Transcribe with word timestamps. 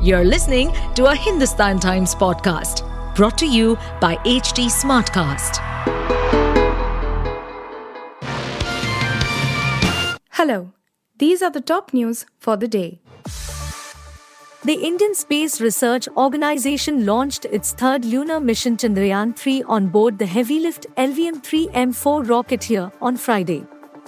You're 0.00 0.24
listening 0.24 0.72
to 0.94 1.06
a 1.06 1.14
Hindustan 1.16 1.80
Times 1.80 2.14
podcast 2.14 2.84
brought 3.16 3.36
to 3.38 3.46
you 3.46 3.76
by 4.00 4.14
HT 4.18 4.66
Smartcast. 4.70 5.56
Hello, 10.30 10.72
these 11.18 11.42
are 11.42 11.50
the 11.50 11.60
top 11.60 11.92
news 11.92 12.26
for 12.38 12.56
the 12.56 12.68
day. 12.68 13.00
The 14.64 14.74
Indian 14.74 15.16
Space 15.16 15.60
Research 15.60 16.06
Organization 16.16 17.04
launched 17.04 17.46
its 17.46 17.72
third 17.72 18.04
lunar 18.04 18.38
mission 18.38 18.76
Chandrayaan 18.76 19.36
3 19.36 19.64
on 19.64 19.88
board 19.88 20.20
the 20.20 20.26
heavy 20.26 20.60
lift 20.60 20.86
LVM 20.96 21.42
3 21.42 21.66
M4 21.70 22.28
rocket 22.28 22.62
here 22.62 22.92
on 23.02 23.16
Friday. 23.16 23.66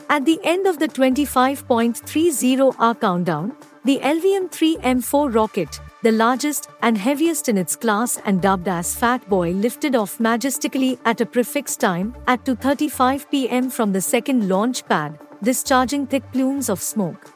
At 0.08 0.24
the 0.24 0.38
end 0.44 0.68
of 0.68 0.78
the 0.78 0.86
25.30 0.86 2.76
hour 2.78 2.94
countdown, 2.94 3.56
the 3.82 3.98
LVM 4.00 4.50
3 4.50 4.76
M4 4.76 5.34
rocket, 5.34 5.80
the 6.02 6.12
largest 6.12 6.68
and 6.82 6.98
heaviest 6.98 7.48
in 7.48 7.56
its 7.56 7.76
class 7.76 8.18
and 8.26 8.42
dubbed 8.42 8.68
as 8.68 8.94
Fat 8.94 9.26
Boy, 9.26 9.52
lifted 9.52 9.96
off 9.96 10.20
majestically 10.20 10.98
at 11.06 11.22
a 11.22 11.26
prefix 11.26 11.76
time 11.76 12.14
at 12.26 12.44
2:35 12.44 13.30
p.m. 13.30 13.70
from 13.70 13.92
the 13.92 14.02
second 14.02 14.48
launch 14.50 14.84
pad, 14.86 15.18
discharging 15.42 16.06
thick 16.06 16.30
plumes 16.30 16.68
of 16.68 16.82
smoke. 16.82 17.32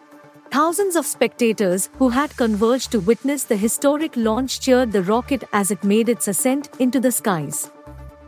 Thousands 0.50 0.96
of 0.96 1.06
spectators 1.06 1.88
who 1.98 2.10
had 2.10 2.36
converged 2.36 2.92
to 2.92 3.00
witness 3.00 3.44
the 3.44 3.56
historic 3.56 4.14
launch 4.14 4.60
cheered 4.60 4.92
the 4.92 5.02
rocket 5.02 5.44
as 5.52 5.70
it 5.70 5.82
made 5.82 6.10
its 6.10 6.28
ascent 6.28 6.68
into 6.78 7.00
the 7.00 7.10
skies. 7.10 7.70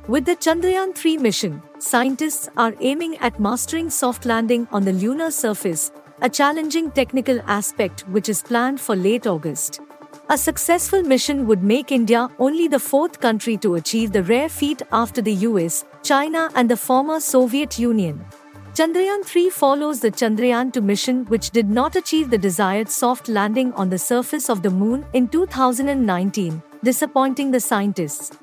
With 0.09 0.25
the 0.25 0.37
Chandrayaan 0.37 0.95
3 0.95 1.19
mission, 1.19 1.63
scientists 1.79 2.49
are 2.57 2.75
aiming 2.81 3.19
at 3.19 3.39
mastering 3.39 3.91
soft 3.91 4.25
landing 4.25 4.67
on 4.73 4.85
the 4.85 4.93
lunar 5.05 5.31
surface, 5.31 5.93
a 6.23 6.29
challenging 6.29 6.91
technical 6.91 7.41
aspect 7.47 8.01
which 8.09 8.29
is 8.29 8.43
planned 8.43 8.81
for 8.81 8.97
late 8.97 9.27
August. 9.27 9.81
A 10.31 10.39
successful 10.39 11.03
mission 11.03 11.47
would 11.47 11.63
make 11.63 11.93
India 11.93 12.29
only 12.39 12.69
the 12.69 12.79
fourth 12.79 13.21
country 13.21 13.57
to 13.59 13.75
achieve 13.75 14.13
the 14.13 14.23
rare 14.23 14.49
feat 14.49 14.83
after 14.93 15.21
the 15.21 15.35
US, 15.51 15.85
China, 16.03 16.51
and 16.55 16.71
the 16.71 16.77
former 16.77 17.21
Soviet 17.21 17.79
Union. 17.79 18.25
Chandrayaan 18.75 19.25
3 19.25 19.51
follows 19.51 20.01
the 20.01 20.11
Chandrayaan 20.11 20.73
2 20.73 20.81
mission, 20.81 21.25
which 21.27 21.51
did 21.51 21.69
not 21.69 21.97
achieve 21.97 22.31
the 22.31 22.39
desired 22.39 22.89
soft 22.89 23.29
landing 23.29 23.73
on 23.75 23.89
the 23.89 23.99
surface 23.99 24.51
of 24.51 24.63
the 24.63 24.71
moon 24.71 25.07
in 25.13 25.29
2019, 25.29 26.63
disappointing 26.83 27.51
the 27.51 27.61
scientists. 27.61 28.37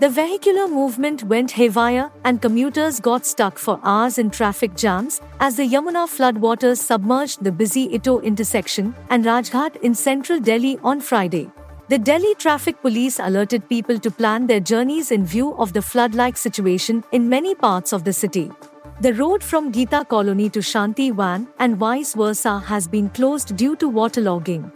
The 0.00 0.08
vehicular 0.08 0.68
movement 0.68 1.24
went 1.24 1.50
haywire 1.50 2.12
and 2.22 2.40
commuters 2.40 3.00
got 3.00 3.26
stuck 3.26 3.58
for 3.58 3.80
hours 3.82 4.16
in 4.18 4.30
traffic 4.30 4.76
jams 4.76 5.20
as 5.40 5.56
the 5.56 5.68
Yamuna 5.68 6.06
floodwaters 6.06 6.78
submerged 6.78 7.42
the 7.42 7.50
busy 7.50 7.92
ITO 7.92 8.20
intersection 8.20 8.94
and 9.10 9.24
Rajghat 9.24 9.74
in 9.82 9.96
central 9.96 10.38
Delhi 10.38 10.78
on 10.84 11.00
Friday. 11.00 11.50
The 11.88 11.98
Delhi 11.98 12.36
Traffic 12.36 12.80
Police 12.80 13.18
alerted 13.18 13.68
people 13.68 13.98
to 13.98 14.08
plan 14.08 14.46
their 14.46 14.60
journeys 14.60 15.10
in 15.10 15.24
view 15.24 15.54
of 15.54 15.72
the 15.72 15.82
flood 15.82 16.14
like 16.14 16.36
situation 16.36 17.02
in 17.10 17.28
many 17.28 17.56
parts 17.56 17.92
of 17.92 18.04
the 18.04 18.12
city. 18.12 18.52
The 19.00 19.14
road 19.14 19.42
from 19.42 19.72
Gita 19.72 20.04
Colony 20.04 20.48
to 20.50 20.60
Shanti 20.60 21.12
Van 21.12 21.48
and 21.58 21.76
vice 21.76 22.14
versa 22.14 22.60
has 22.60 22.86
been 22.86 23.08
closed 23.08 23.56
due 23.56 23.74
to 23.74 23.90
waterlogging. 23.90 24.70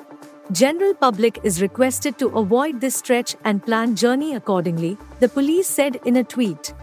General 0.52 0.92
public 0.92 1.38
is 1.44 1.62
requested 1.62 2.18
to 2.18 2.28
avoid 2.36 2.78
this 2.78 2.96
stretch 2.96 3.36
and 3.44 3.64
plan 3.64 3.96
journey 3.96 4.34
accordingly, 4.34 4.98
the 5.18 5.28
police 5.28 5.66
said 5.66 5.96
in 6.04 6.16
a 6.16 6.24
tweet. 6.24 6.74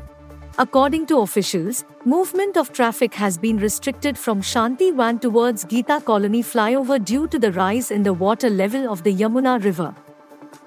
According 0.57 1.05
to 1.07 1.19
officials, 1.19 1.85
movement 2.03 2.57
of 2.57 2.73
traffic 2.73 3.13
has 3.13 3.37
been 3.37 3.57
restricted 3.57 4.17
from 4.17 4.41
Shanti 4.41 4.95
Van 4.95 5.19
towards 5.19 5.65
Gita 5.65 6.01
Colony 6.03 6.41
flyover 6.41 7.03
due 7.03 7.27
to 7.27 7.37
the 7.37 7.51
rise 7.51 7.91
in 7.91 8.01
the 8.01 8.13
water 8.13 8.49
level 8.49 8.91
of 8.91 9.03
the 9.03 9.13
Yamuna 9.13 9.63
River. 9.63 9.93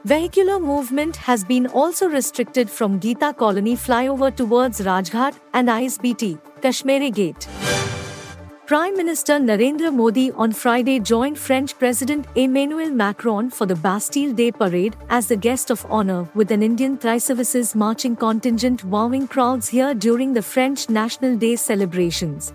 Vehicular 0.05 0.61
movement 0.61 1.17
has 1.17 1.43
been 1.43 1.67
also 1.67 2.09
restricted 2.09 2.71
from 2.71 3.01
Gita 3.01 3.35
Colony 3.37 3.75
flyover 3.75 4.35
towards 4.35 4.81
Rajghat 4.81 5.35
and 5.53 5.69
ISBT, 5.69 6.39
Kashmiri 6.61 7.11
Gate. 7.11 7.49
Prime 8.65 8.97
Minister 8.97 9.41
Narendra 9.41 9.93
Modi 9.93 10.31
on 10.31 10.53
Friday 10.53 11.01
joined 11.01 11.37
French 11.37 11.77
President 11.81 12.27
Emmanuel 12.37 12.91
Macron 12.91 13.51
for 13.51 13.67
the 13.67 13.75
Bastille 13.75 14.33
Day 14.33 14.53
parade 14.53 14.95
as 15.11 15.27
the 15.27 15.37
guest 15.37 15.71
of 15.71 15.85
honor 15.91 16.29
with 16.35 16.53
an 16.53 16.63
Indian 16.63 16.97
Tri-Services 16.97 17.75
marching 17.75 18.15
contingent 18.15 18.85
wowing 18.85 19.27
crowds 19.27 19.69
here 19.69 19.95
during 19.95 20.33
the 20.33 20.43
French 20.43 20.89
National 20.89 21.37
Day 21.37 21.57
celebrations. 21.57 22.53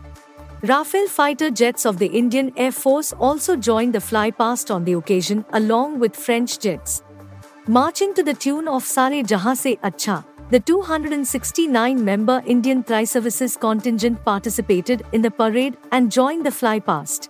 Rafale 0.61 1.09
fighter 1.09 1.51
jets 1.51 1.85
of 1.85 1.99
the 1.99 2.07
Indian 2.07 2.53
Air 2.55 2.71
Force 2.71 3.11
also 3.11 3.57
joined 3.57 3.93
the 3.93 3.99
flypast 3.99 4.73
on 4.73 4.85
the 4.85 4.93
occasion 4.93 5.43
along 5.51 5.99
with 5.99 6.15
French 6.15 6.57
jets. 6.57 7.03
Marching 7.67 8.13
to 8.13 8.23
the 8.23 8.33
tune 8.33 8.69
of 8.69 8.85
Sare 8.85 9.23
Jahan 9.23 9.57
Se 9.57 9.75
Acha, 9.83 10.23
the 10.49 10.59
269 10.61 12.05
member 12.05 12.41
Indian 12.45 12.81
Tri 12.81 13.03
Services 13.03 13.57
contingent 13.57 14.23
participated 14.23 15.03
in 15.11 15.21
the 15.21 15.29
parade 15.29 15.75
and 15.91 16.09
joined 16.09 16.45
the 16.45 16.49
flypast. 16.49 17.27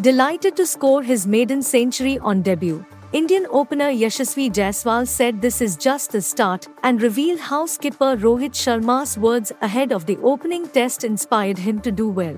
Delighted 0.00 0.54
to 0.54 0.64
score 0.64 1.02
his 1.02 1.26
maiden 1.26 1.60
century 1.60 2.20
on 2.20 2.42
debut, 2.42 2.86
Indian 3.12 3.48
opener 3.50 3.90
Yashasvi 3.90 4.48
Jaiswal 4.52 5.08
said 5.08 5.40
this 5.40 5.60
is 5.60 5.76
just 5.76 6.12
the 6.12 6.22
start 6.22 6.68
and 6.84 7.02
revealed 7.02 7.40
how 7.40 7.66
skipper 7.66 8.16
Rohit 8.16 8.52
Sharma's 8.52 9.18
words 9.18 9.50
ahead 9.60 9.92
of 9.92 10.06
the 10.06 10.18
opening 10.18 10.68
test 10.68 11.02
inspired 11.02 11.58
him 11.58 11.80
to 11.80 11.90
do 11.90 12.08
well. 12.08 12.36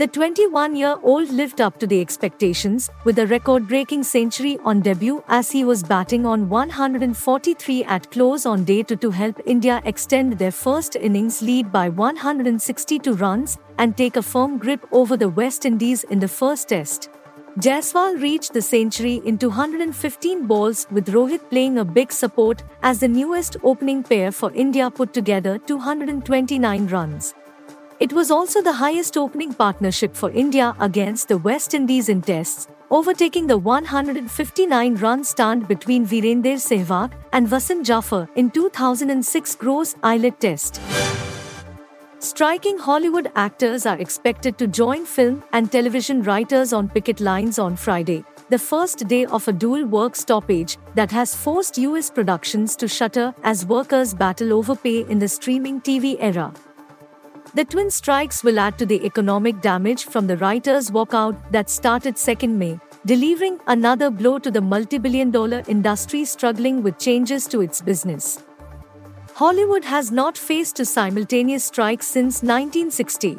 The 0.00 0.06
21 0.06 0.76
year 0.76 0.96
old 1.02 1.30
lived 1.30 1.60
up 1.60 1.78
to 1.78 1.86
the 1.86 2.00
expectations 2.00 2.88
with 3.04 3.18
a 3.18 3.26
record 3.26 3.68
breaking 3.68 4.02
century 4.02 4.58
on 4.64 4.80
debut 4.80 5.22
as 5.28 5.50
he 5.50 5.62
was 5.62 5.82
batting 5.82 6.24
on 6.24 6.48
143 6.48 7.84
at 7.84 8.10
close 8.10 8.46
on 8.46 8.64
day 8.64 8.82
2 8.82 8.96
to 8.96 9.10
help 9.10 9.38
India 9.44 9.82
extend 9.84 10.38
their 10.38 10.52
first 10.52 10.96
innings 10.96 11.42
lead 11.42 11.70
by 11.70 11.90
162 11.90 13.12
runs 13.12 13.58
and 13.76 13.94
take 13.94 14.16
a 14.16 14.22
firm 14.22 14.56
grip 14.56 14.86
over 14.90 15.18
the 15.18 15.28
West 15.28 15.66
Indies 15.66 16.04
in 16.04 16.18
the 16.18 16.28
first 16.28 16.70
test. 16.70 17.10
Jaiswal 17.58 18.22
reached 18.22 18.54
the 18.54 18.62
century 18.62 19.20
in 19.26 19.36
215 19.36 20.46
balls 20.46 20.86
with 20.90 21.12
Rohit 21.12 21.46
playing 21.50 21.76
a 21.76 21.84
big 21.84 22.10
support 22.10 22.62
as 22.82 23.00
the 23.00 23.08
newest 23.08 23.58
opening 23.62 24.02
pair 24.02 24.32
for 24.32 24.50
India 24.54 24.90
put 24.90 25.12
together 25.12 25.58
229 25.58 26.86
runs. 26.86 27.34
It 28.00 28.14
was 28.14 28.30
also 28.30 28.62
the 28.62 28.72
highest 28.72 29.18
opening 29.18 29.52
partnership 29.52 30.16
for 30.16 30.30
India 30.30 30.74
against 30.80 31.28
the 31.28 31.36
West 31.36 31.74
Indies 31.74 32.08
in 32.08 32.22
tests, 32.22 32.66
overtaking 32.90 33.46
the 33.46 33.58
159 33.58 34.94
run 34.94 35.22
stand 35.22 35.68
between 35.68 36.06
Virender 36.06 36.54
Sehwag 36.56 37.12
and 37.34 37.46
Wasim 37.48 37.84
Jaffer 37.84 38.26
in 38.36 38.50
2006 38.50 39.54
Gros 39.56 39.96
Islet 40.02 40.40
Test. 40.40 40.80
Striking 42.20 42.78
Hollywood 42.78 43.30
actors 43.36 43.84
are 43.84 43.98
expected 43.98 44.56
to 44.56 44.66
join 44.66 45.04
film 45.04 45.44
and 45.52 45.70
television 45.70 46.22
writers 46.22 46.72
on 46.72 46.88
picket 46.88 47.20
lines 47.20 47.58
on 47.58 47.76
Friday, 47.76 48.24
the 48.48 48.58
first 48.58 49.06
day 49.08 49.26
of 49.26 49.46
a 49.46 49.52
dual 49.52 49.84
work 49.84 50.16
stoppage 50.16 50.78
that 50.94 51.10
has 51.10 51.34
forced 51.34 51.76
US 51.76 52.10
productions 52.10 52.76
to 52.76 52.88
shutter 52.88 53.34
as 53.42 53.66
workers 53.66 54.14
battle 54.14 54.54
over 54.54 54.74
pay 54.74 55.00
in 55.00 55.18
the 55.18 55.28
streaming 55.28 55.82
TV 55.82 56.16
era. 56.18 56.50
The 57.52 57.64
twin 57.64 57.90
strikes 57.90 58.44
will 58.44 58.60
add 58.60 58.78
to 58.78 58.86
the 58.86 59.04
economic 59.04 59.60
damage 59.60 60.04
from 60.04 60.28
the 60.28 60.36
writers' 60.36 60.88
walkout 60.88 61.50
that 61.50 61.68
started 61.68 62.14
2nd 62.14 62.50
May, 62.50 62.78
delivering 63.04 63.58
another 63.66 64.08
blow 64.08 64.38
to 64.38 64.52
the 64.52 64.60
multi-billion 64.60 65.32
dollar 65.32 65.64
industry 65.66 66.24
struggling 66.24 66.80
with 66.80 66.96
changes 67.00 67.48
to 67.48 67.60
its 67.60 67.80
business. 67.80 68.38
Hollywood 69.34 69.84
has 69.84 70.12
not 70.12 70.38
faced 70.38 70.78
a 70.78 70.84
simultaneous 70.84 71.64
strike 71.64 72.04
since 72.04 72.40
1960. 72.40 73.36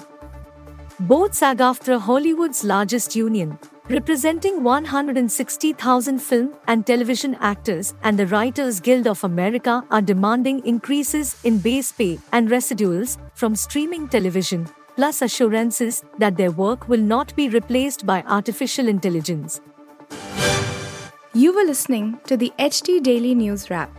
Both 0.99 1.33
SAG-AFTRA 1.35 2.01
Hollywood's 2.01 2.65
largest 2.65 3.15
union, 3.15 3.57
representing 3.89 4.63
160,000 4.63 6.19
film 6.19 6.53
and 6.67 6.85
television 6.85 7.35
actors, 7.39 7.93
and 8.03 8.17
the 8.17 8.27
Writers 8.27 8.79
Guild 8.79 9.07
of 9.07 9.23
America 9.23 9.83
are 9.89 10.01
demanding 10.01 10.65
increases 10.65 11.35
in 11.43 11.57
base 11.57 11.91
pay 11.91 12.19
and 12.31 12.49
residuals 12.49 13.17
from 13.33 13.55
streaming 13.55 14.07
television, 14.07 14.67
plus 14.95 15.21
assurances 15.21 16.03
that 16.19 16.37
their 16.37 16.51
work 16.51 16.87
will 16.87 17.01
not 17.01 17.35
be 17.35 17.49
replaced 17.49 18.05
by 18.05 18.21
artificial 18.23 18.87
intelligence. 18.87 19.61
You 21.33 21.55
were 21.55 21.63
listening 21.63 22.19
to 22.27 22.37
the 22.37 22.53
HT 22.59 23.03
Daily 23.03 23.33
News 23.33 23.69
Wrap, 23.69 23.89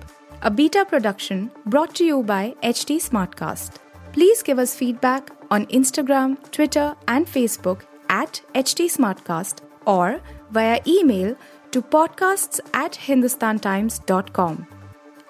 a 0.43 0.51
beta 0.51 0.85
production 0.85 1.51
brought 1.67 1.95
to 1.97 2.05
you 2.05 2.23
by 2.23 2.55
HT 2.63 2.97
Smartcast. 2.97 3.77
Please 4.13 4.43
give 4.43 4.59
us 4.59 4.75
feedback 4.75 5.31
on 5.51 5.67
Instagram, 5.67 6.37
Twitter, 6.51 6.95
and 7.09 7.27
Facebook 7.27 7.83
at 8.09 8.43
HT 8.55 8.85
Smartcast 8.97 9.61
or 9.87 10.21
via 10.51 10.81
email 10.87 11.37
to 11.71 11.83
podcasts 11.83 12.61
at 12.75 12.93
hindustantimes.com. 12.93 14.67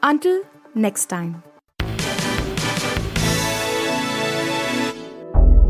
Until 0.02 0.43
next 0.75 1.06
time. 1.06 1.43